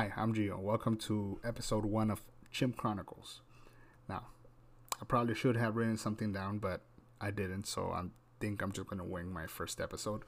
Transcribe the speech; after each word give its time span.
Hi, 0.00 0.10
I'm 0.16 0.32
Gio. 0.32 0.58
Welcome 0.58 0.96
to 0.96 1.38
episode 1.44 1.84
one 1.84 2.10
of 2.10 2.22
Chimp 2.50 2.78
Chronicles. 2.78 3.42
Now, 4.08 4.28
I 4.98 5.04
probably 5.04 5.34
should 5.34 5.58
have 5.58 5.76
written 5.76 5.98
something 5.98 6.32
down, 6.32 6.58
but 6.58 6.80
I 7.20 7.30
didn't, 7.30 7.66
so 7.66 7.90
I 7.92 8.04
think 8.40 8.62
I'm 8.62 8.72
just 8.72 8.88
gonna 8.88 9.04
wing 9.04 9.30
my 9.30 9.46
first 9.46 9.78
episode. 9.78 10.22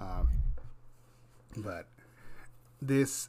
Um, 0.00 0.30
but 1.56 1.86
this 2.82 3.28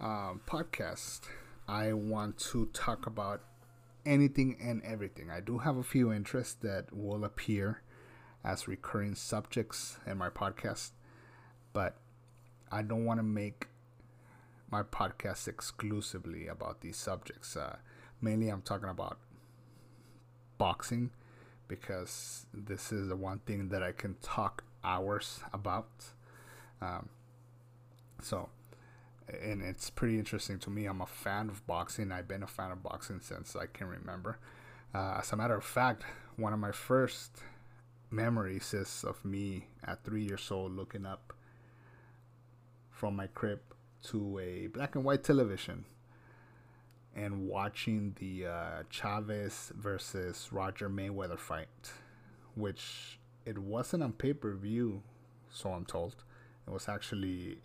um, 0.00 0.40
podcast, 0.44 1.20
I 1.68 1.92
want 1.92 2.36
to 2.50 2.66
talk 2.72 3.06
about 3.06 3.42
anything 4.04 4.56
and 4.60 4.82
everything. 4.82 5.30
I 5.30 5.38
do 5.38 5.58
have 5.58 5.76
a 5.76 5.84
few 5.84 6.12
interests 6.12 6.54
that 6.62 6.92
will 6.92 7.24
appear 7.24 7.82
as 8.42 8.66
recurring 8.66 9.14
subjects 9.14 9.98
in 10.04 10.18
my 10.18 10.30
podcast, 10.30 10.90
but 11.72 11.94
I 12.72 12.82
don't 12.82 13.04
want 13.04 13.20
to 13.20 13.24
make 13.24 13.68
my 14.72 14.82
podcast 14.82 15.46
exclusively 15.46 16.48
about 16.48 16.80
these 16.80 16.96
subjects. 16.96 17.56
Uh, 17.56 17.76
mainly, 18.22 18.48
I'm 18.48 18.62
talking 18.62 18.88
about 18.88 19.18
boxing 20.56 21.10
because 21.68 22.46
this 22.54 22.90
is 22.90 23.08
the 23.08 23.16
one 23.16 23.40
thing 23.40 23.68
that 23.68 23.82
I 23.82 23.92
can 23.92 24.16
talk 24.22 24.64
hours 24.82 25.40
about. 25.52 25.90
Um, 26.80 27.10
so, 28.22 28.48
and 29.42 29.62
it's 29.62 29.90
pretty 29.90 30.18
interesting 30.18 30.58
to 30.60 30.70
me. 30.70 30.86
I'm 30.86 31.02
a 31.02 31.06
fan 31.06 31.50
of 31.50 31.66
boxing. 31.66 32.10
I've 32.10 32.26
been 32.26 32.42
a 32.42 32.48
fan 32.48 32.70
of 32.70 32.82
boxing 32.82 33.20
since 33.20 33.54
I 33.54 33.66
can 33.66 33.88
remember. 33.88 34.38
Uh, 34.94 35.18
as 35.18 35.32
a 35.32 35.36
matter 35.36 35.54
of 35.54 35.64
fact, 35.64 36.02
one 36.36 36.54
of 36.54 36.58
my 36.58 36.72
first 36.72 37.42
memories 38.10 38.72
is 38.72 39.04
of 39.06 39.22
me 39.22 39.66
at 39.84 40.02
three 40.02 40.22
years 40.22 40.50
old 40.50 40.74
looking 40.74 41.04
up 41.04 41.34
from 42.90 43.16
my 43.16 43.26
crib 43.26 43.60
to 44.04 44.38
a 44.38 44.66
black 44.68 44.94
and 44.94 45.04
white 45.04 45.22
television 45.24 45.84
and 47.14 47.46
watching 47.46 48.14
the 48.18 48.46
uh, 48.46 48.82
Chavez 48.90 49.72
versus 49.76 50.48
Roger 50.50 50.88
Mayweather 50.88 51.38
fight, 51.38 51.92
which 52.54 53.18
it 53.44 53.58
wasn't 53.58 54.02
on 54.02 54.12
pay 54.12 54.32
per 54.32 54.54
view, 54.54 55.02
so 55.50 55.72
I'm 55.72 55.84
told. 55.84 56.16
It 56.66 56.70
was 56.70 56.88
actually 56.88 57.58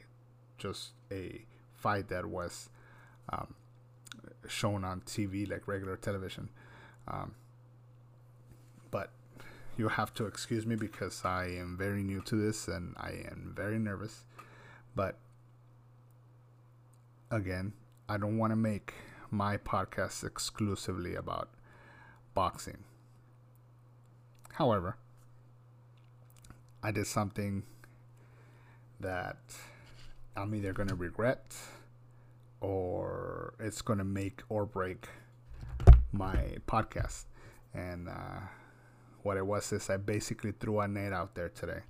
just 0.58 0.92
a 1.12 1.46
fight 1.76 2.10
that 2.10 2.26
was 2.26 2.70
um, 3.32 3.54
shown 4.48 4.84
on 4.84 5.02
TV, 5.02 5.50
like 5.50 5.68
regular 5.68 5.96
television. 5.96 6.50
Um, 7.08 7.36
but 8.92 9.12
you 9.78 9.88
have 9.88 10.14
to 10.16 10.26
excuse 10.26 10.66
me 10.66 10.76
because 10.76 11.24
I 11.24 11.46
am 11.46 11.78
very 11.78 12.04
new 12.04 12.22
to 12.22 12.36
this 12.36 12.68
and 12.68 12.96
I 12.98 13.12
am 13.32 13.54
very 13.56 13.80
nervous. 13.80 14.26
But 14.96 15.18
again, 17.32 17.74
I 18.08 18.18
don't 18.18 18.38
want 18.38 18.52
to 18.52 18.56
make 18.56 18.94
my 19.30 19.58
podcast 19.58 20.24
exclusively 20.24 21.16
about 21.16 21.50
boxing. 22.34 22.84
However, 24.54 24.98
I 26.82 26.92
did 26.92 27.08
something 27.08 27.64
that 29.00 29.38
I'm 30.36 30.56
either 30.56 30.74
going 30.74 30.90
to 30.90 30.96
regret 30.96 31.56
or 32.62 33.54
it's 33.60 33.82
going 33.82 34.00
to 34.00 34.06
make 34.06 34.42
or 34.50 34.66
break 34.66 35.08
my 36.12 36.58
podcast. 36.68 37.26
And 37.74 38.10
uh, 38.10 38.40
what 39.24 39.38
it 39.38 39.46
was 39.46 39.72
is 39.74 39.90
I 39.90 39.98
basically 39.98 40.54
threw 40.54 40.80
a 40.80 40.88
net 40.88 41.14
out 41.14 41.36
there 41.36 41.50
today. 41.50 41.82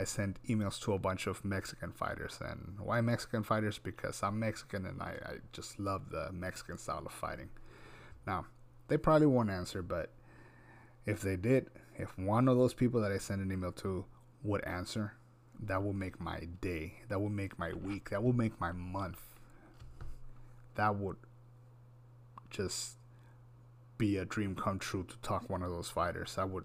I 0.00 0.04
sent 0.04 0.42
emails 0.48 0.80
to 0.84 0.94
a 0.94 0.98
bunch 0.98 1.26
of 1.26 1.44
Mexican 1.44 1.92
fighters. 1.92 2.38
And 2.40 2.76
why 2.78 3.02
Mexican 3.02 3.42
fighters? 3.42 3.78
Because 3.78 4.22
I'm 4.22 4.38
Mexican 4.38 4.86
and 4.86 5.02
I, 5.02 5.12
I 5.26 5.32
just 5.52 5.78
love 5.78 6.08
the 6.10 6.32
Mexican 6.32 6.78
style 6.78 7.02
of 7.04 7.12
fighting. 7.12 7.50
Now, 8.26 8.46
they 8.88 8.96
probably 8.96 9.26
won't 9.26 9.50
answer, 9.50 9.82
but 9.82 10.10
if 11.04 11.20
they 11.20 11.36
did, 11.36 11.66
if 11.98 12.18
one 12.18 12.48
of 12.48 12.56
those 12.56 12.72
people 12.72 13.02
that 13.02 13.12
I 13.12 13.18
sent 13.18 13.42
an 13.42 13.52
email 13.52 13.72
to 13.72 14.06
would 14.42 14.64
answer, 14.64 15.12
that 15.64 15.82
will 15.84 15.92
make 15.92 16.18
my 16.18 16.48
day. 16.62 16.94
That 17.08 17.20
will 17.20 17.28
make 17.28 17.58
my 17.58 17.74
week. 17.74 18.08
That 18.08 18.22
will 18.22 18.32
make 18.32 18.58
my 18.58 18.72
month. 18.72 19.20
That 20.76 20.96
would 20.96 21.16
just 22.48 22.96
be 23.98 24.16
a 24.16 24.24
dream 24.24 24.54
come 24.54 24.78
true 24.78 25.04
to 25.04 25.16
talk 25.18 25.50
one 25.50 25.62
of 25.62 25.70
those 25.70 25.90
fighters. 25.90 26.36
I 26.38 26.44
would 26.44 26.64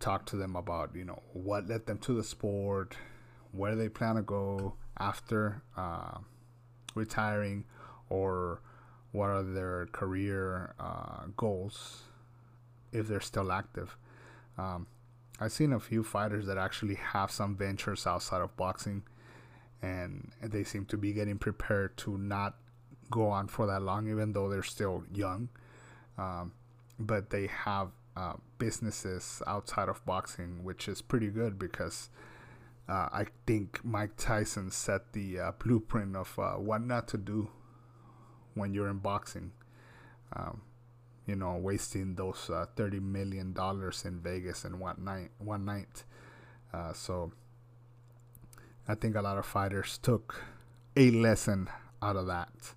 talk 0.00 0.26
to 0.26 0.36
them 0.36 0.56
about 0.56 0.94
you 0.94 1.04
know 1.04 1.22
what 1.32 1.68
led 1.68 1.86
them 1.86 1.98
to 1.98 2.14
the 2.14 2.24
sport, 2.24 2.96
where 3.52 3.76
they 3.76 3.88
plan 3.88 4.16
to 4.16 4.22
go 4.22 4.74
after 4.98 5.62
uh, 5.76 6.18
retiring, 6.94 7.64
or 8.08 8.60
what 9.12 9.30
are 9.30 9.42
their 9.42 9.86
career 9.92 10.74
uh, 10.78 11.24
goals 11.36 12.02
if 12.92 13.08
they're 13.08 13.20
still 13.20 13.52
active. 13.52 13.96
Um, 14.56 14.86
I've 15.40 15.52
seen 15.52 15.72
a 15.72 15.80
few 15.80 16.02
fighters 16.02 16.46
that 16.46 16.58
actually 16.58 16.96
have 16.96 17.30
some 17.30 17.56
ventures 17.56 18.06
outside 18.06 18.40
of 18.40 18.56
boxing, 18.56 19.02
and 19.82 20.32
they 20.42 20.64
seem 20.64 20.84
to 20.86 20.96
be 20.96 21.12
getting 21.12 21.38
prepared 21.38 21.96
to 21.98 22.18
not 22.18 22.56
go 23.10 23.28
on 23.28 23.48
for 23.48 23.66
that 23.66 23.82
long, 23.82 24.08
even 24.08 24.32
though 24.32 24.48
they're 24.48 24.62
still 24.62 25.04
young. 25.12 25.48
Um, 26.16 26.52
but 26.98 27.30
they 27.30 27.46
have 27.46 27.90
uh, 28.18 28.32
businesses 28.58 29.42
outside 29.46 29.88
of 29.88 30.04
boxing, 30.04 30.64
which 30.64 30.88
is 30.88 31.00
pretty 31.00 31.28
good 31.28 31.58
because 31.58 32.10
uh, 32.88 33.08
I 33.12 33.26
think 33.46 33.84
Mike 33.84 34.16
Tyson 34.16 34.70
set 34.72 35.12
the 35.12 35.38
uh, 35.38 35.52
blueprint 35.58 36.16
of 36.16 36.36
uh, 36.38 36.52
what 36.54 36.82
not 36.82 37.06
to 37.08 37.18
do 37.18 37.50
when 38.54 38.74
you're 38.74 38.88
in 38.88 38.98
boxing. 38.98 39.52
Um, 40.34 40.62
you 41.26 41.36
know, 41.36 41.56
wasting 41.56 42.16
those 42.16 42.50
uh, 42.50 42.66
thirty 42.74 42.98
million 42.98 43.52
dollars 43.52 44.04
in 44.04 44.18
Vegas 44.20 44.64
in 44.64 44.80
one 44.80 45.04
night. 45.04 45.30
One 45.38 45.64
night. 45.64 46.04
Uh, 46.72 46.92
so 46.92 47.32
I 48.88 48.94
think 48.94 49.14
a 49.14 49.22
lot 49.22 49.38
of 49.38 49.46
fighters 49.46 49.98
took 49.98 50.42
a 50.96 51.10
lesson 51.10 51.68
out 52.02 52.16
of 52.16 52.26
that, 52.26 52.74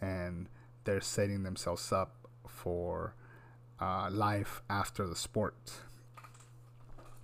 and 0.00 0.48
they're 0.84 1.00
setting 1.00 1.42
themselves 1.42 1.92
up 1.92 2.16
for 2.48 3.14
uh, 3.80 4.08
life 4.10 4.62
after 4.68 5.06
the 5.06 5.16
sport, 5.16 5.72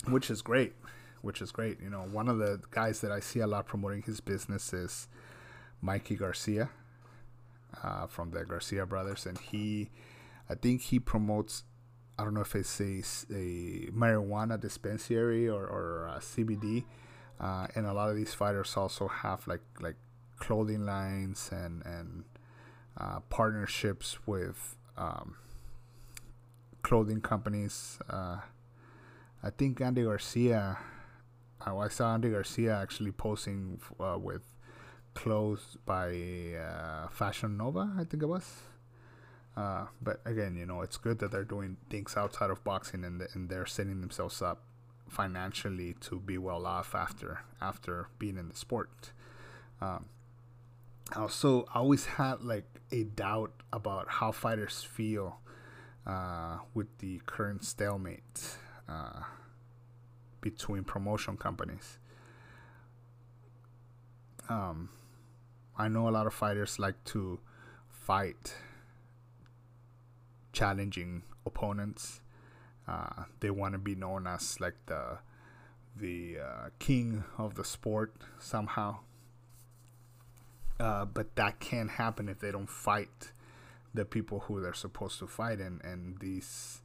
which 0.09 0.31
is 0.31 0.43
great. 0.43 0.75
Which 1.23 1.43
is 1.43 1.53
great. 1.53 1.81
You 1.83 1.91
know, 1.91 2.01
one 2.01 2.29
of 2.29 2.39
the 2.39 2.61
guys 2.71 3.01
that 3.03 3.13
I 3.13 3.21
see 3.21 3.41
a 3.41 3.47
lot 3.47 3.67
promoting 3.67 4.03
his 4.03 4.21
business 4.21 4.73
is 4.73 5.07
Mikey 5.83 6.17
Garcia 6.17 6.71
uh, 7.83 8.07
from 8.07 8.31
the 8.31 8.45
Garcia 8.45 8.87
brothers, 8.87 9.27
and 9.27 9.39
he, 9.39 9.91
I 10.49 10.55
think 10.55 10.81
he 10.83 10.99
promotes. 10.99 11.65
I 12.19 12.25
don't 12.25 12.35
know 12.35 12.43
if 12.43 12.55
it's 12.55 12.81
a, 12.81 13.03
a 13.35 13.91
marijuana 13.93 14.61
dispensary 14.61 15.49
or, 15.49 15.67
or 15.67 16.11
CBD, 16.21 16.85
uh, 17.39 17.67
and 17.75 17.87
a 17.87 17.93
lot 17.93 18.11
of 18.11 18.17
these 18.17 18.35
fighters 18.35 18.77
also 18.77 19.09
have 19.09 19.47
like 19.47 19.63
like 19.81 19.97
clothing 20.39 20.85
lines 20.85 21.51
and 21.53 21.83
and 21.87 22.25
uh, 22.99 23.21
partnerships 23.31 24.19
with 24.27 24.77
um, 24.99 25.37
clothing 26.83 27.21
companies. 27.21 27.99
Uh, 28.09 28.39
I 29.43 29.51
think 29.51 29.81
Andy 29.81 30.03
Garcia. 30.03 30.79
Uh, 31.67 31.77
I 31.79 31.89
saw 31.89 32.15
Andy 32.15 32.31
Garcia 32.31 32.77
actually 32.77 33.13
posing 33.13 33.81
uh, 33.99 34.19
with 34.19 34.43
clothes 35.15 35.77
by 35.85 36.09
uh, 36.55 37.09
Fashion 37.09 37.57
Nova. 37.57 37.93
I 37.99 38.05
think 38.05 38.23
it 38.23 38.27
was. 38.27 38.47
Uh, 39.57 39.87
but 40.01 40.21
again, 40.25 40.57
you 40.57 40.65
know, 40.65 40.81
it's 40.81 40.97
good 40.97 41.19
that 41.19 41.33
they're 41.33 41.45
doing 41.45 41.77
things 41.91 42.17
outside 42.17 42.51
of 42.51 42.63
boxing 42.65 43.05
and, 43.05 43.23
and 43.35 43.49
they're 43.49 43.67
setting 43.67 44.01
themselves 44.01 44.41
up 44.41 44.63
financially 45.09 45.95
to 46.01 46.21
be 46.21 46.39
well 46.39 46.65
off 46.65 46.95
after 46.95 47.43
after 47.61 48.09
being 48.19 48.39
in 48.39 48.49
the 48.49 48.55
sport. 48.55 49.13
Um, 49.81 50.07
also, 51.17 51.67
I 51.75 51.81
always 51.81 52.07
had 52.07 52.43
like 52.43 52.81
a 52.93 53.05
doubt 53.05 53.53
about 53.73 54.09
how 54.09 54.31
fighters 54.33 54.83
feel 54.83 55.41
uh, 56.07 56.59
with 56.75 56.99
the 56.99 57.21
current 57.27 57.65
stalemate 57.65 58.57
uh, 58.89 59.21
between 60.41 60.85
promotion 60.85 61.37
companies. 61.37 61.99
Um, 64.49 64.91
I 65.77 65.89
know 65.89 66.09
a 66.09 66.11
lot 66.11 66.27
of 66.27 66.35
fighters 66.35 66.79
like 66.79 67.03
to 67.07 67.39
fight 67.89 68.55
challenging 70.53 71.23
opponents. 71.47 72.21
Uh, 72.89 73.25
they 73.41 73.51
want 73.51 73.75
to 73.75 73.79
be 73.79 73.95
known 73.95 74.27
as 74.27 74.61
like 74.61 74.75
the 74.87 75.19
the 75.97 76.39
uh, 76.39 76.69
king 76.79 77.25
of 77.39 77.55
the 77.55 77.65
sport 77.65 78.15
somehow. 78.39 78.99
Uh, 80.79 81.05
but 81.05 81.37
that 81.37 81.61
can't 81.61 81.91
happen 81.91 82.29
if 82.29 82.41
they 82.41 82.51
don't 82.51 82.71
fight 82.71 83.33
the 83.93 84.05
people 84.05 84.41
who 84.41 84.61
they're 84.61 84.73
supposed 84.75 85.19
to 85.19 85.27
fight 85.27 85.59
and 85.59 85.83
and 85.85 86.19
these 86.21 86.83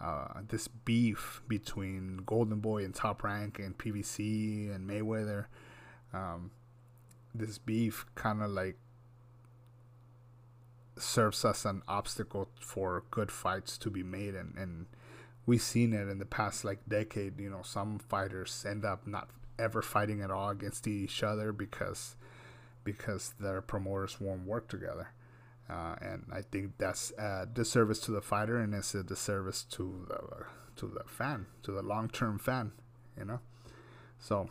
uh, 0.00 0.40
this 0.48 0.66
beef 0.66 1.42
between 1.46 2.22
Golden 2.26 2.58
Boy 2.58 2.84
and 2.84 2.94
Top 2.94 3.22
Rank 3.22 3.60
and 3.60 3.78
PBC 3.78 4.74
and 4.74 4.88
Mayweather. 4.88 5.46
Um, 6.12 6.50
this 7.34 7.58
beef 7.58 8.04
kind 8.14 8.42
of 8.42 8.50
like 8.50 8.76
serves 10.98 11.44
as 11.44 11.64
an 11.64 11.82
obstacle 11.88 12.48
for 12.60 13.04
good 13.10 13.30
fights 13.30 13.78
to 13.78 13.90
be 13.90 14.02
made 14.02 14.34
and 14.34 14.54
and 14.58 14.86
we've 15.46 15.62
seen 15.62 15.94
it 15.94 16.08
in 16.08 16.18
the 16.18 16.26
past 16.26 16.64
like 16.64 16.78
decade 16.86 17.40
you 17.40 17.48
know 17.48 17.62
some 17.62 17.98
fighters 17.98 18.66
end 18.68 18.84
up 18.84 19.06
not 19.06 19.30
ever 19.58 19.80
fighting 19.80 20.20
at 20.20 20.30
all 20.30 20.50
against 20.50 20.86
each 20.86 21.22
other 21.22 21.50
because 21.50 22.16
because 22.84 23.32
their 23.40 23.62
promoters 23.62 24.20
won't 24.20 24.46
work 24.46 24.68
together 24.68 25.08
uh, 25.70 25.96
and 26.00 26.24
I 26.32 26.42
think 26.42 26.72
that's 26.78 27.12
a 27.12 27.46
disservice 27.52 27.98
to 28.00 28.10
the 28.10 28.20
fighter 28.20 28.58
and 28.58 28.74
it's 28.74 28.94
a 28.94 29.02
disservice 29.02 29.64
to 29.72 30.06
the 30.08 30.46
to 30.74 30.86
the 30.86 31.04
fan 31.06 31.46
to 31.62 31.72
the 31.72 31.82
long-term 31.82 32.38
fan 32.38 32.72
you 33.18 33.24
know? 33.24 33.40
So 34.18 34.48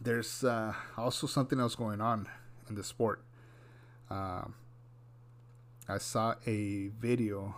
there's 0.00 0.44
uh, 0.44 0.74
also 0.96 1.26
something 1.26 1.60
else 1.60 1.74
going 1.74 2.00
on 2.00 2.28
in 2.68 2.74
the 2.74 2.84
sport. 2.84 3.22
Um, 4.10 4.54
I 5.88 5.98
saw 5.98 6.34
a 6.46 6.88
video 7.00 7.54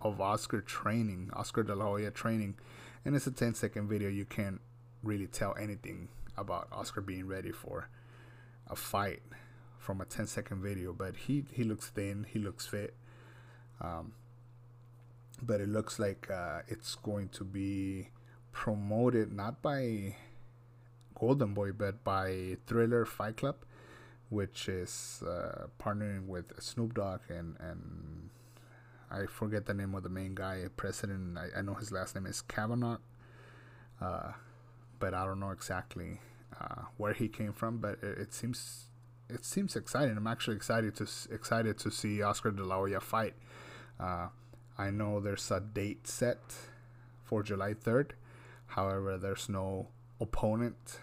of 0.00 0.20
Oscar 0.20 0.60
training, 0.60 1.30
Oscar 1.32 1.62
De 1.62 1.74
La 1.74 1.84
Hoya 1.84 2.10
training, 2.10 2.56
and 3.04 3.16
it's 3.16 3.26
a 3.26 3.32
10 3.32 3.54
second 3.54 3.88
video. 3.88 4.08
You 4.08 4.24
can't 4.24 4.60
really 5.02 5.26
tell 5.26 5.54
anything 5.60 6.08
about 6.36 6.68
Oscar 6.72 7.00
being 7.00 7.26
ready 7.26 7.52
for 7.52 7.88
a 8.68 8.76
fight 8.76 9.22
from 9.78 10.00
a 10.00 10.04
10 10.04 10.26
second 10.26 10.62
video, 10.62 10.92
but 10.92 11.16
he, 11.16 11.44
he 11.52 11.64
looks 11.64 11.88
thin, 11.88 12.26
he 12.28 12.38
looks 12.38 12.66
fit. 12.66 12.94
Um, 13.80 14.12
but 15.40 15.60
it 15.60 15.68
looks 15.68 15.98
like 15.98 16.28
uh, 16.30 16.60
it's 16.68 16.96
going 16.96 17.28
to 17.30 17.44
be 17.44 18.08
promoted 18.52 19.32
not 19.32 19.62
by 19.62 20.16
Golden 21.18 21.54
Boy, 21.54 21.72
but 21.72 22.02
by 22.02 22.56
Triller 22.66 23.04
Fight 23.06 23.36
Club 23.36 23.56
which 24.30 24.68
is 24.68 25.22
uh, 25.26 25.66
partnering 25.80 26.26
with 26.26 26.52
Snoop 26.60 26.94
Dogg 26.94 27.20
and 27.30 27.56
and 27.60 28.30
I 29.10 29.26
forget 29.26 29.64
the 29.66 29.74
name 29.74 29.94
of 29.94 30.02
the 30.02 30.10
main 30.10 30.34
guy, 30.34 30.64
president. 30.76 31.38
I, 31.38 31.58
I 31.58 31.62
know 31.62 31.74
his 31.74 31.90
last 31.90 32.14
name 32.14 32.26
is 32.26 32.42
Kavanaugh, 32.42 32.98
uh, 34.02 34.32
but 34.98 35.14
I 35.14 35.24
don't 35.24 35.40
know 35.40 35.50
exactly 35.50 36.20
uh, 36.60 36.82
where 36.98 37.14
he 37.14 37.26
came 37.28 37.54
from. 37.54 37.78
But 37.78 38.00
it, 38.02 38.18
it, 38.18 38.34
seems 38.34 38.87
it 39.28 39.44
seems 39.44 39.76
exciting. 39.76 40.16
I'm 40.16 40.26
actually 40.26 40.56
excited 40.56 40.96
to 40.96 41.06
excited 41.30 41.78
to 41.78 41.90
see 41.90 42.22
Oscar 42.22 42.50
De 42.50 42.64
La 42.64 42.76
Hoya 42.76 43.00
fight. 43.00 43.34
Uh, 44.00 44.28
I 44.76 44.90
know 44.90 45.20
there's 45.20 45.50
a 45.50 45.60
date 45.60 46.06
set 46.06 46.38
for 47.24 47.42
July 47.42 47.74
3rd. 47.74 48.12
However, 48.66 49.18
there's 49.18 49.48
no 49.48 49.88
opponent. 50.20 51.00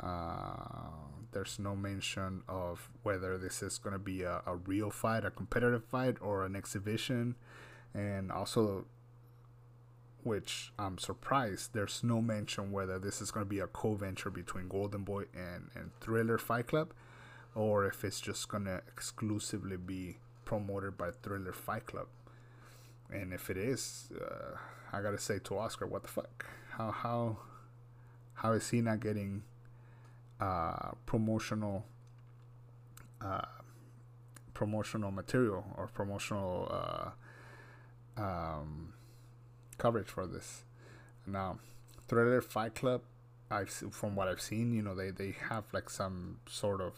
Uh, 0.00 1.04
there's 1.32 1.58
no 1.58 1.74
mention 1.74 2.42
of 2.48 2.90
whether 3.02 3.38
this 3.38 3.62
is 3.62 3.78
going 3.78 3.92
to 3.92 3.98
be 3.98 4.22
a, 4.22 4.42
a 4.46 4.56
real 4.56 4.90
fight, 4.90 5.24
a 5.24 5.30
competitive 5.30 5.84
fight, 5.84 6.16
or 6.20 6.44
an 6.44 6.54
exhibition. 6.54 7.34
And 7.94 8.30
also, 8.30 8.84
which 10.24 10.72
I'm 10.78 10.98
surprised, 10.98 11.74
there's 11.74 12.02
no 12.02 12.20
mention 12.20 12.72
whether 12.72 12.98
this 12.98 13.20
is 13.20 13.30
going 13.30 13.46
to 13.46 13.50
be 13.50 13.60
a 13.60 13.66
co 13.66 13.94
venture 13.94 14.30
between 14.30 14.68
Golden 14.68 15.02
Boy 15.02 15.24
and, 15.34 15.70
and 15.74 15.90
Triller 16.00 16.38
Fight 16.38 16.68
Club, 16.68 16.92
or 17.54 17.86
if 17.86 18.04
it's 18.04 18.20
just 18.20 18.48
going 18.48 18.64
to 18.64 18.82
exclusively 18.88 19.76
be 19.76 20.16
promoted 20.44 20.96
by 20.96 21.10
Triller 21.22 21.52
Fight 21.52 21.86
Club. 21.86 22.06
And 23.12 23.32
if 23.32 23.50
it 23.50 23.56
is, 23.56 24.12
uh, 24.20 24.56
I 24.92 25.02
gotta 25.02 25.18
say 25.18 25.38
to 25.44 25.58
Oscar, 25.58 25.86
what 25.86 26.02
the 26.02 26.08
fuck? 26.08 26.46
How 26.70 26.90
how 26.90 27.38
how 28.34 28.52
is 28.52 28.70
he 28.70 28.80
not 28.80 29.00
getting 29.00 29.42
uh, 30.40 30.92
promotional 31.06 31.84
uh, 33.20 33.42
promotional 34.52 35.10
material 35.10 35.64
or 35.76 35.88
promotional 35.88 36.68
uh, 36.70 38.20
um, 38.20 38.94
coverage 39.74 40.08
for 40.08 40.26
this. 40.26 40.64
Now, 41.26 41.58
Triller 42.08 42.40
Fight 42.40 42.74
Club, 42.74 43.02
I've 43.50 43.70
from 43.70 44.16
what 44.16 44.28
I've 44.28 44.40
seen, 44.40 44.72
you 44.72 44.82
know, 44.82 44.94
they, 44.94 45.10
they 45.10 45.36
have 45.48 45.64
like 45.72 45.90
some 45.90 46.38
sort 46.46 46.80
of 46.80 46.94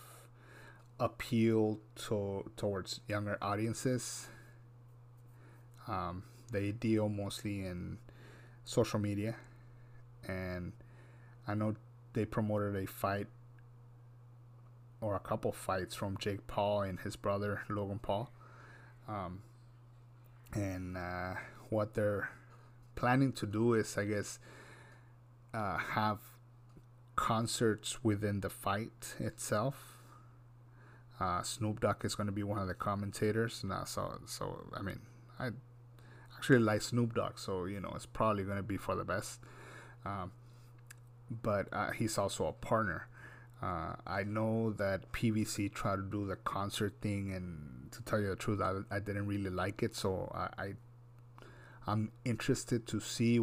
appeal 0.98 1.78
to 2.06 2.50
towards 2.56 3.00
younger 3.08 3.38
audiences. 3.42 4.28
Um, 5.86 6.24
they 6.50 6.72
deal 6.72 7.08
mostly 7.08 7.64
in 7.64 7.98
social 8.64 8.98
media, 8.98 9.36
and 10.26 10.72
I 11.46 11.54
know 11.54 11.74
they 12.12 12.24
promoted 12.24 12.74
a 12.82 12.86
fight 12.86 13.26
or 15.00 15.14
a 15.14 15.20
couple 15.20 15.52
fights 15.52 15.94
from 15.94 16.16
Jake 16.18 16.46
Paul 16.46 16.82
and 16.82 16.98
his 17.00 17.14
brother 17.16 17.62
Logan 17.68 18.00
Paul. 18.00 18.32
Um, 19.08 19.42
and 20.52 20.96
uh, 20.96 21.34
what 21.68 21.94
they're 21.94 22.30
planning 22.96 23.32
to 23.34 23.46
do 23.46 23.74
is, 23.74 23.96
I 23.96 24.06
guess, 24.06 24.40
uh, 25.54 25.78
have 25.78 26.18
concerts 27.14 28.02
within 28.02 28.40
the 28.40 28.50
fight 28.50 29.14
itself. 29.18 29.98
Uh, 31.18 31.42
Snoop 31.42 31.80
Dogg 31.80 32.04
is 32.04 32.14
going 32.14 32.26
to 32.26 32.32
be 32.32 32.42
one 32.42 32.58
of 32.58 32.68
the 32.68 32.74
commentators 32.74 33.64
now, 33.64 33.84
so 33.84 34.20
so 34.26 34.68
I 34.74 34.82
mean, 34.82 35.00
I 35.38 35.50
actually 36.36 36.58
like 36.58 36.82
Snoop 36.82 37.14
Dogg, 37.14 37.38
so 37.38 37.64
you 37.64 37.80
know 37.80 37.92
it's 37.94 38.04
probably 38.04 38.44
going 38.44 38.58
to 38.58 38.62
be 38.62 38.76
for 38.76 38.94
the 38.94 39.04
best. 39.04 39.40
Um, 40.04 40.32
but 41.30 41.68
uh, 41.72 41.92
he's 41.92 42.18
also 42.18 42.46
a 42.46 42.52
partner. 42.52 43.08
Uh, 43.62 43.94
I 44.06 44.22
know 44.24 44.72
that 44.74 45.10
PBC 45.12 45.72
tried 45.72 45.96
to 45.96 46.02
do 46.02 46.26
the 46.26 46.36
concert 46.36 46.96
thing, 47.00 47.32
and 47.32 47.90
to 47.92 48.02
tell 48.02 48.20
you 48.20 48.28
the 48.28 48.36
truth, 48.36 48.60
I, 48.60 48.74
I 48.94 48.98
didn't 48.98 49.26
really 49.26 49.50
like 49.50 49.82
it. 49.82 49.96
So 49.96 50.30
I, 50.34 50.62
I 50.62 50.72
I'm 51.86 52.10
interested 52.24 52.86
to 52.88 53.00
see 53.00 53.40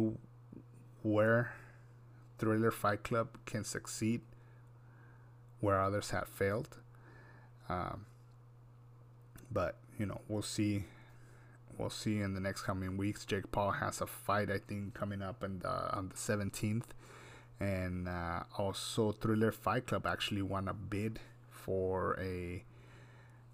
where 1.02 1.54
Triller 2.38 2.70
Fight 2.70 3.02
Club 3.02 3.28
can 3.46 3.64
succeed 3.64 4.20
where 5.60 5.80
others 5.80 6.10
have 6.10 6.28
failed. 6.28 6.76
Um, 7.68 8.06
but 9.50 9.76
you 9.98 10.06
know, 10.06 10.20
we'll 10.28 10.42
see. 10.42 10.84
We'll 11.78 11.90
see 11.90 12.20
in 12.20 12.34
the 12.34 12.40
next 12.40 12.62
coming 12.62 12.96
weeks. 12.96 13.24
Jake 13.24 13.50
Paul 13.50 13.72
has 13.72 14.00
a 14.00 14.06
fight, 14.06 14.50
I 14.50 14.58
think, 14.58 14.94
coming 14.94 15.22
up 15.22 15.42
on 15.42 15.60
the 15.60 15.96
on 15.96 16.10
the 16.10 16.14
17th 16.14 16.84
and 17.60 18.08
uh, 18.08 18.42
also 18.58 19.12
Triller 19.12 19.52
Fight 19.52 19.86
Club 19.86 20.06
actually 20.06 20.42
won 20.42 20.68
a 20.68 20.74
bid 20.74 21.20
for 21.50 22.18
a 22.20 22.64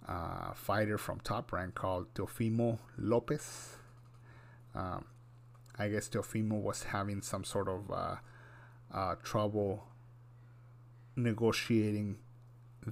uh, 0.09 0.52
fighter 0.54 0.99
from 0.99 1.20
Top 1.20 1.52
Rank 1.52 1.75
called 1.75 2.12
Teofimo 2.14 2.78
Lopez. 2.99 3.76
Um, 4.74 5.04
I 5.78 5.88
guess 5.88 6.08
Teofimo 6.08 6.60
was 6.60 6.84
having 6.84 7.22
some 7.22 7.44
sort 7.44 7.68
of 7.68 7.90
uh, 7.90 8.16
uh 8.92 9.14
trouble 9.22 9.84
negotiating 11.16 12.18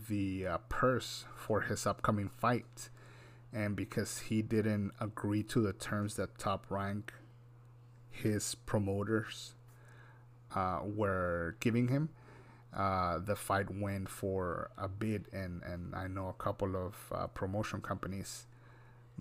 the 0.08 0.46
uh, 0.46 0.58
purse 0.68 1.24
for 1.34 1.62
his 1.62 1.86
upcoming 1.86 2.28
fight, 2.28 2.90
and 3.52 3.74
because 3.76 4.18
he 4.18 4.42
didn't 4.42 4.92
agree 5.00 5.42
to 5.42 5.60
the 5.60 5.72
terms 5.72 6.16
that 6.16 6.38
Top 6.38 6.66
Rank, 6.68 7.12
his 8.10 8.54
promoters, 8.54 9.54
uh, 10.54 10.80
were 10.84 11.56
giving 11.60 11.88
him. 11.88 12.10
Uh, 12.76 13.18
the 13.18 13.34
fight 13.34 13.66
went 13.70 14.08
for 14.08 14.70
a 14.76 14.88
bid, 14.88 15.24
and, 15.32 15.62
and 15.62 15.94
I 15.94 16.06
know 16.06 16.28
a 16.28 16.42
couple 16.42 16.76
of 16.76 16.94
uh, 17.12 17.26
promotion 17.28 17.80
companies 17.80 18.46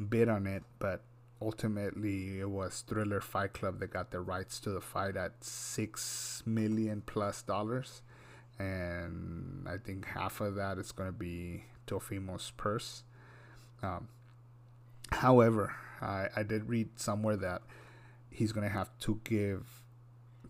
bid 0.09 0.27
on 0.27 0.45
it, 0.45 0.63
but 0.79 1.01
ultimately 1.41 2.39
it 2.39 2.49
was 2.49 2.83
Triller 2.87 3.21
Fight 3.21 3.53
Club 3.53 3.79
that 3.79 3.91
got 3.91 4.11
the 4.11 4.19
rights 4.19 4.59
to 4.61 4.69
the 4.69 4.81
fight 4.81 5.15
at 5.15 5.43
six 5.43 6.43
million 6.45 7.01
plus 7.05 7.41
dollars, 7.41 8.01
and 8.59 9.67
I 9.67 9.77
think 9.77 10.05
half 10.05 10.41
of 10.41 10.55
that 10.55 10.77
is 10.77 10.91
going 10.91 11.09
to 11.09 11.17
be 11.17 11.65
Teofimo's 11.85 12.51
purse. 12.57 13.03
Um, 13.83 14.07
however, 15.11 15.75
I, 16.01 16.27
I 16.35 16.43
did 16.43 16.67
read 16.67 16.99
somewhere 16.99 17.37
that 17.37 17.61
he's 18.29 18.51
going 18.51 18.67
to 18.67 18.73
have 18.73 18.89
to 18.99 19.19
give 19.23 19.65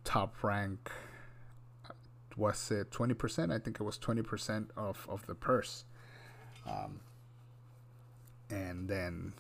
top 0.04 0.42
rank 0.44 0.90
was 2.38 2.72
it 2.72 2.92
20% 2.92 3.52
i 3.52 3.58
think 3.58 3.80
it 3.80 3.84
was 3.84 3.98
20% 3.98 4.68
of, 4.78 5.06
of 5.10 5.26
the 5.26 5.36
purse. 5.36 5.84
Um, 6.66 7.00
and 8.50 8.88
then 8.88 9.34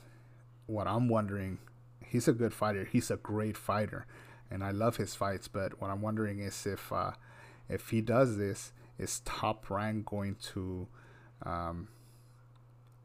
what 0.67 0.87
i'm 0.87 1.09
wondering 1.09 1.57
he's 2.05 2.27
a 2.27 2.33
good 2.33 2.53
fighter 2.53 2.85
he's 2.85 3.09
a 3.09 3.17
great 3.17 3.57
fighter 3.57 4.05
and 4.51 4.63
i 4.63 4.71
love 4.71 4.97
his 4.97 5.15
fights 5.15 5.47
but 5.47 5.81
what 5.81 5.89
i'm 5.89 6.01
wondering 6.01 6.39
is 6.39 6.65
if 6.65 6.91
uh, 6.91 7.11
if 7.67 7.89
he 7.89 8.01
does 8.01 8.37
this 8.37 8.71
is 8.97 9.21
top 9.25 9.69
rank 9.69 10.05
going 10.05 10.35
to 10.35 10.87
um, 11.43 11.87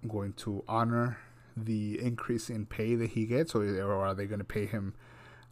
going 0.07 0.33
to 0.33 0.65
honor 0.69 1.19
the 1.57 2.01
increase 2.01 2.49
in 2.49 2.65
pay 2.65 2.95
that 2.95 3.11
he 3.11 3.27
gets 3.27 3.55
or, 3.55 3.93
are 3.93 4.15
they 4.15 4.27
going 4.27 4.39
to 4.39 4.45
pay 4.45 4.67
him 4.67 4.95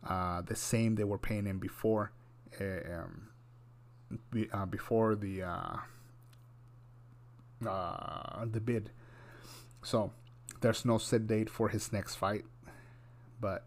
uh, 0.07 0.43
the 0.43 0.57
same 0.57 0.95
they 0.95 1.05
were 1.05 1.19
paying 1.19 1.45
him 1.45 1.59
before, 1.59 2.13
uh, 2.61 3.01
um, 3.01 3.29
be, 4.31 4.49
uh, 4.53 4.67
before 4.67 5.15
the 5.15 5.43
uh, 5.43 5.77
uh, 7.69 8.45
the 8.51 8.61
bid. 8.61 8.91
So 9.83 10.13
there's 10.61 10.85
no 10.85 10.99
set 10.99 11.27
date 11.27 11.51
for 11.51 11.69
his 11.69 11.93
next 11.93 12.17
fight, 12.17 12.45
but 13.41 13.65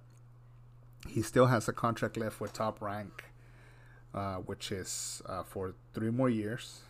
he 1.08 1.22
still 1.22 1.48
has 1.48 1.68
a 1.68 1.74
contract 1.74 2.18
left 2.18 2.40
with 2.40 2.54
Top 2.54 2.82
Rank, 2.82 3.26
uh, 4.14 4.36
which 4.36 4.72
is 4.72 5.22
uh, 5.26 5.44
for 5.44 5.74
three 5.94 6.12
more 6.12 6.30
years, 6.30 6.82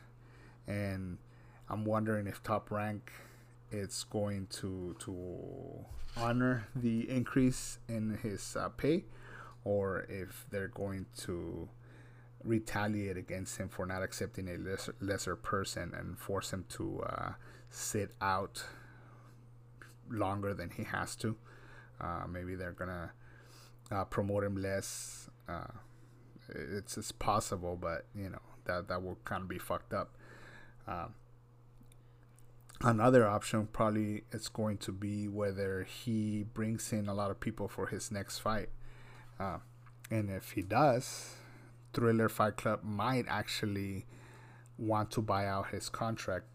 and 0.68 1.18
I'm 1.70 1.86
wondering 1.86 2.28
if 2.28 2.44
Top 2.44 2.70
Rank 2.70 3.12
is 3.72 4.06
going 4.10 4.48
to 4.48 4.96
to 5.00 5.86
honor 6.16 6.68
the 6.76 7.10
increase 7.10 7.80
in 7.88 8.20
his 8.22 8.56
uh, 8.56 8.70
pay, 8.70 9.06
or 9.64 10.06
if 10.10 10.46
they're 10.52 10.68
going 10.68 11.08
to 11.18 11.70
retaliate 12.44 13.18
against 13.18 13.58
him 13.58 13.70
for 13.70 13.86
not 13.86 14.04
accepting 14.04 14.50
a 14.50 14.58
lesser, 14.58 14.94
lesser 15.00 15.36
person 15.36 15.94
and 15.98 16.18
force 16.20 16.52
him 16.52 16.66
to 16.70 17.02
uh, 17.08 17.32
sit 17.70 18.12
out 18.22 18.64
longer 20.10 20.54
than 20.54 20.70
he 20.72 20.84
has 20.84 21.16
to. 21.18 21.36
Uh, 22.00 22.24
maybe 22.30 22.56
they're 22.56 22.72
gonna 22.72 23.12
uh, 23.92 24.04
promote 24.06 24.44
him 24.44 24.56
less. 24.56 25.30
Uh, 25.48 25.68
it's 26.50 26.98
it's 26.98 27.12
possible, 27.12 27.78
but 27.80 28.06
you 28.16 28.30
know 28.30 28.42
that 28.66 28.88
that 28.88 29.04
will 29.04 29.18
kind 29.26 29.44
of 29.44 29.48
be 29.48 29.60
fucked 29.60 29.94
up. 29.94 30.16
Um, 30.88 31.14
another 32.82 33.26
option 33.28 33.68
probably 33.72 34.24
is 34.32 34.50
going 34.50 34.78
to 34.80 34.92
be 34.92 35.28
whether 35.28 35.84
he 35.84 36.44
brings 36.54 36.92
in 36.92 37.08
a 37.08 37.14
lot 37.14 37.32
of 37.32 37.40
people 37.40 37.68
for 37.68 37.88
his 37.88 38.12
next 38.12 38.40
fight, 38.40 38.70
uh, 39.40 39.60
and 40.12 40.30
if 40.30 40.52
he 40.52 40.62
does, 40.62 41.36
Triller 41.94 42.30
Fight 42.30 42.58
Club 42.58 42.82
might 42.84 43.26
actually 43.28 44.06
want 44.78 45.12
to 45.12 45.22
buy 45.22 45.48
out 45.48 45.68
his 45.70 45.88
contract, 45.90 46.48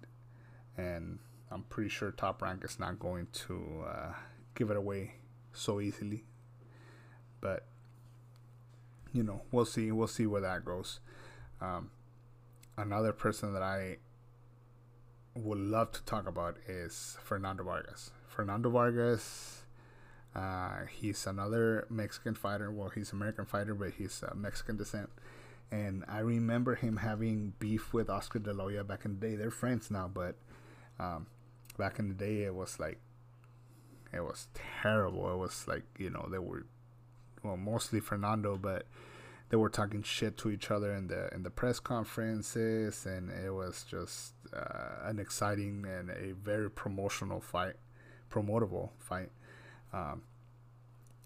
and 0.76 1.18
I'm 1.50 1.62
pretty 1.64 1.90
sure 1.90 2.10
Top 2.10 2.42
Rank 2.42 2.64
is 2.64 2.78
not 2.78 2.98
going 2.98 3.28
to 3.32 3.84
uh, 3.88 4.12
give 4.54 4.70
it 4.70 4.76
away 4.76 5.14
so 5.52 5.80
easily. 5.80 6.24
But 7.40 7.66
you 9.12 9.22
know, 9.22 9.42
we'll 9.50 9.64
see. 9.64 9.90
We'll 9.92 10.06
see 10.06 10.26
where 10.26 10.40
that 10.42 10.64
goes. 10.64 11.00
Um, 11.60 11.90
another 12.76 13.12
person 13.12 13.52
that 13.54 13.62
I 13.62 13.98
would 15.34 15.58
love 15.58 15.92
to 15.92 16.02
talk 16.02 16.26
about 16.26 16.56
is 16.66 17.16
Fernando 17.22 17.64
Vargas. 17.64 18.10
Fernando 18.26 18.70
Vargas, 18.70 19.64
uh, 20.34 20.84
he's 20.90 21.26
another 21.26 21.86
Mexican 21.90 22.34
fighter. 22.34 22.70
Well, 22.70 22.90
he's 22.90 23.12
American 23.12 23.46
fighter, 23.46 23.74
but 23.74 23.92
he's 23.92 24.22
uh, 24.22 24.34
Mexican 24.34 24.76
descent. 24.76 25.10
And 25.70 26.04
I 26.08 26.20
remember 26.20 26.76
him 26.76 26.98
having 26.98 27.52
beef 27.58 27.92
with 27.92 28.08
Oscar 28.08 28.38
De 28.38 28.52
La 28.54 28.64
Hoya 28.64 28.84
back 28.84 29.04
in 29.04 29.18
the 29.18 29.26
day. 29.26 29.36
They're 29.36 29.50
friends 29.50 29.90
now, 29.90 30.10
but 30.12 30.36
um, 30.98 31.26
back 31.78 31.98
in 31.98 32.08
the 32.08 32.14
day, 32.14 32.42
it 32.42 32.54
was 32.54 32.78
like 32.78 33.00
it 34.12 34.20
was 34.20 34.48
terrible. 34.82 35.32
It 35.32 35.36
was 35.36 35.66
like 35.66 35.84
you 35.98 36.10
know 36.10 36.28
they 36.30 36.38
were 36.38 36.66
well 37.42 37.56
mostly 37.56 38.00
Fernando, 38.00 38.56
but 38.56 38.86
they 39.50 39.56
were 39.56 39.70
talking 39.70 40.02
shit 40.02 40.36
to 40.38 40.50
each 40.50 40.70
other 40.70 40.92
in 40.92 41.06
the 41.06 41.32
in 41.34 41.42
the 41.42 41.50
press 41.50 41.80
conferences, 41.80 43.06
and 43.06 43.30
it 43.30 43.54
was 43.54 43.84
just 43.88 44.34
uh, 44.52 45.06
an 45.08 45.18
exciting 45.18 45.86
and 45.86 46.10
a 46.10 46.32
very 46.32 46.70
promotional 46.70 47.40
fight, 47.40 47.76
promotable 48.30 48.90
fight. 48.98 49.30
Um, 49.92 50.22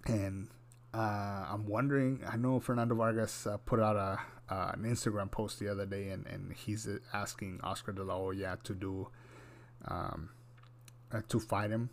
and 0.07 0.49
uh, 0.95 1.47
I'm 1.51 1.67
wondering. 1.67 2.21
I 2.29 2.37
know 2.37 2.61
Fernando 2.61 2.95
Vargas 2.95 3.47
uh, 3.47 3.57
put 3.59 3.81
out 3.81 3.97
a 3.97 4.21
uh, 4.53 4.73
an 4.75 4.83
Instagram 4.83 5.31
post 5.31 5.59
the 5.59 5.69
other 5.69 5.87
day, 5.87 6.11
and, 6.11 6.27
and 6.27 6.53
he's 6.53 6.89
asking 7.15 7.61
Oscar 7.63 7.93
De 7.93 8.05
La 8.05 8.17
Hoya 8.17 8.59
to 8.65 8.75
do 8.75 9.09
um, 9.87 10.31
uh, 11.13 11.21
to 11.29 11.39
fight 11.39 11.71
him 11.71 11.91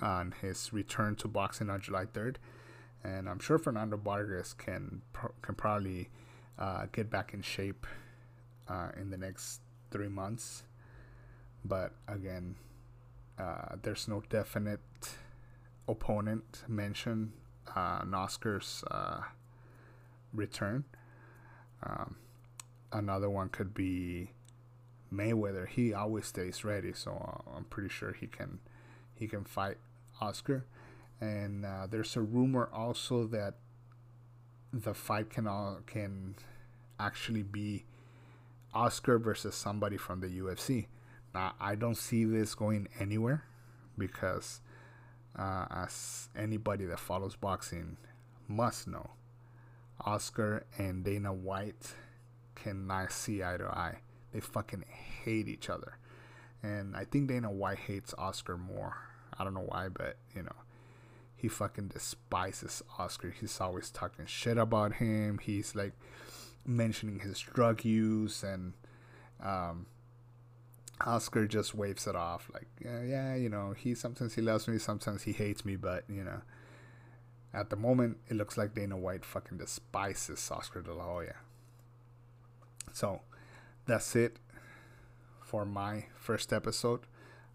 on 0.00 0.34
his 0.40 0.72
return 0.72 1.14
to 1.16 1.28
boxing 1.28 1.68
on 1.68 1.80
July 1.80 2.06
3rd, 2.06 2.36
and 3.04 3.28
I'm 3.28 3.38
sure 3.38 3.58
Fernando 3.58 3.96
Vargas 3.96 4.52
can 4.52 5.02
can 5.42 5.54
probably 5.54 6.08
uh, 6.58 6.86
get 6.92 7.10
back 7.10 7.34
in 7.34 7.42
shape 7.42 7.86
uh, 8.68 8.90
in 8.98 9.10
the 9.10 9.16
next 9.16 9.60
three 9.90 10.08
months. 10.08 10.64
But 11.64 11.92
again, 12.08 12.56
uh, 13.38 13.76
there's 13.82 14.08
no 14.08 14.22
definite 14.28 14.80
opponent 15.88 16.62
mentioned 16.68 17.32
uh, 17.74 18.02
Oscar's 18.14 18.84
uh, 18.90 19.20
return. 20.32 20.84
Um, 21.82 22.16
another 22.92 23.30
one 23.30 23.48
could 23.48 23.74
be 23.74 24.32
Mayweather. 25.12 25.68
He 25.68 25.92
always 25.92 26.26
stays 26.26 26.64
ready, 26.64 26.92
so 26.92 27.10
uh, 27.12 27.56
I'm 27.56 27.64
pretty 27.64 27.88
sure 27.88 28.12
he 28.12 28.26
can 28.26 28.60
he 29.14 29.26
can 29.28 29.44
fight 29.44 29.76
Oscar. 30.20 30.64
And 31.20 31.66
uh, 31.66 31.86
there's 31.90 32.16
a 32.16 32.22
rumor 32.22 32.70
also 32.72 33.26
that 33.26 33.54
the 34.72 34.94
fight 34.94 35.28
can 35.30 35.46
all, 35.46 35.80
can 35.86 36.36
actually 36.98 37.42
be 37.42 37.84
Oscar 38.72 39.18
versus 39.18 39.54
somebody 39.54 39.96
from 39.96 40.20
the 40.20 40.28
UFC. 40.28 40.86
Now 41.34 41.54
I 41.60 41.74
don't 41.74 41.96
see 41.96 42.24
this 42.24 42.54
going 42.54 42.88
anywhere 42.98 43.44
because 43.98 44.60
uh, 45.38 45.66
as 45.70 46.28
anybody 46.36 46.86
that 46.86 46.98
follows 47.00 47.36
boxing 47.36 47.96
must 48.48 48.88
know, 48.88 49.10
Oscar 50.00 50.64
and 50.78 51.04
Dana 51.04 51.32
White 51.32 51.94
cannot 52.54 53.12
see 53.12 53.42
eye 53.42 53.56
to 53.58 53.66
eye. 53.66 53.98
They 54.32 54.40
fucking 54.40 54.84
hate 55.24 55.48
each 55.48 55.68
other. 55.68 55.98
And 56.62 56.96
I 56.96 57.04
think 57.04 57.28
Dana 57.28 57.50
White 57.50 57.78
hates 57.78 58.14
Oscar 58.18 58.56
more. 58.56 58.96
I 59.38 59.44
don't 59.44 59.54
know 59.54 59.66
why, 59.66 59.88
but 59.88 60.16
you 60.34 60.42
know, 60.42 60.56
he 61.36 61.48
fucking 61.48 61.88
despises 61.88 62.82
Oscar. 62.98 63.30
He's 63.30 63.60
always 63.60 63.90
talking 63.90 64.26
shit 64.26 64.58
about 64.58 64.94
him. 64.94 65.38
He's 65.38 65.74
like 65.74 65.92
mentioning 66.66 67.20
his 67.20 67.40
drug 67.40 67.84
use 67.84 68.42
and 68.42 68.74
um, 69.42 69.86
Oscar 71.06 71.46
just 71.46 71.74
waves 71.74 72.06
it 72.06 72.14
off 72.14 72.50
like, 72.52 72.68
yeah, 72.84 73.02
yeah, 73.02 73.34
you 73.34 73.48
know, 73.48 73.74
he 73.76 73.94
sometimes 73.94 74.34
he 74.34 74.42
loves 74.42 74.68
me, 74.68 74.78
sometimes 74.78 75.22
he 75.22 75.32
hates 75.32 75.64
me, 75.64 75.76
but 75.76 76.04
you 76.08 76.22
know, 76.22 76.42
at 77.54 77.70
the 77.70 77.76
moment 77.76 78.18
it 78.28 78.34
looks 78.34 78.58
like 78.58 78.74
Dana 78.74 78.96
White 78.96 79.24
fucking 79.24 79.58
despises 79.58 80.50
Oscar 80.50 80.82
De 80.82 80.92
La 80.92 81.04
Hoya. 81.04 81.36
So 82.92 83.20
that's 83.86 84.14
it 84.16 84.38
for 85.44 85.64
my 85.64 86.04
first 86.14 86.52
episode. 86.52 87.00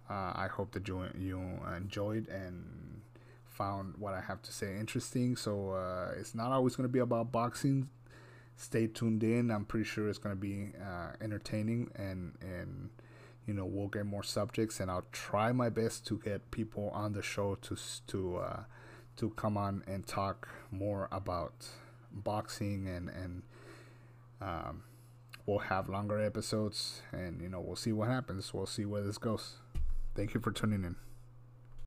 Uh, 0.09 0.33
I 0.35 0.47
hope 0.51 0.71
that 0.73 0.87
you 0.87 1.05
you 1.17 1.39
enjoyed 1.75 2.27
and 2.27 3.01
found 3.45 3.95
what 3.97 4.13
I 4.13 4.21
have 4.21 4.41
to 4.43 4.51
say 4.51 4.75
interesting. 4.77 5.35
So 5.35 5.71
uh, 5.71 6.11
it's 6.19 6.35
not 6.35 6.51
always 6.51 6.75
going 6.75 6.87
to 6.87 6.91
be 6.91 6.99
about 6.99 7.31
boxing. 7.31 7.89
Stay 8.57 8.87
tuned 8.87 9.23
in. 9.23 9.49
I'm 9.49 9.65
pretty 9.65 9.85
sure 9.85 10.07
it's 10.09 10.17
going 10.17 10.35
to 10.35 10.39
be 10.39 10.71
uh, 10.79 11.13
entertaining 11.21 11.89
and 11.95 12.33
and 12.41 12.89
you 13.47 13.53
know 13.53 13.65
we'll 13.65 13.87
get 13.87 14.05
more 14.05 14.23
subjects 14.23 14.79
and 14.79 14.89
I'll 14.89 15.05
try 15.11 15.51
my 15.51 15.69
best 15.69 16.05
to 16.07 16.17
get 16.17 16.51
people 16.51 16.89
on 16.93 17.13
the 17.13 17.21
show 17.21 17.55
to 17.61 17.77
to 18.07 18.37
uh, 18.37 18.63
to 19.17 19.29
come 19.31 19.57
on 19.57 19.83
and 19.87 20.05
talk 20.05 20.47
more 20.71 21.07
about 21.11 21.67
boxing 22.11 22.87
and 22.87 23.09
and 23.09 23.43
um, 24.41 24.83
we'll 25.45 25.59
have 25.59 25.89
longer 25.89 26.19
episodes 26.19 27.01
and 27.11 27.41
you 27.41 27.49
know 27.49 27.59
we'll 27.59 27.75
see 27.75 27.91
what 27.91 28.07
happens. 28.07 28.53
We'll 28.53 28.65
see 28.65 28.85
where 28.85 29.01
this 29.01 29.17
goes. 29.17 29.55
Thank 30.15 30.33
you 30.33 30.39
for 30.39 30.51
tuning 30.51 30.83
in 30.83 30.95